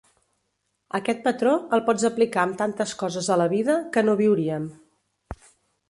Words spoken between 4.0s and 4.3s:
no